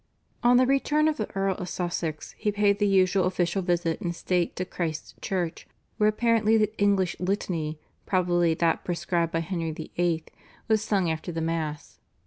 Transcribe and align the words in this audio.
On 0.41 0.57
the 0.57 0.65
return 0.65 1.07
of 1.07 1.17
the 1.17 1.29
Earl 1.35 1.53
of 1.57 1.69
Sussex 1.69 2.33
he 2.35 2.51
paid 2.51 2.79
the 2.79 2.87
usual 2.87 3.25
official 3.25 3.61
visit 3.61 4.01
in 4.01 4.13
state 4.13 4.55
to 4.55 4.65
Christ's 4.65 5.13
Church, 5.21 5.67
where 5.97 6.09
apparently 6.09 6.57
the 6.57 6.75
English 6.79 7.15
Litany 7.19 7.77
(probably 8.07 8.55
that 8.55 8.83
prescribed 8.83 9.31
by 9.31 9.41
Henry 9.41 9.69
VIII.) 9.69 10.23
was 10.67 10.81
sung 10.83 11.11
after 11.11 11.31
the 11.31 11.39
Mass. 11.39 11.99